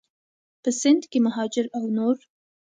په 0.63 0.69
سند 0.79 1.01
کې 1.11 1.19
مهاجر 1.25 1.65
او 1.77 1.83
نور 1.97 2.17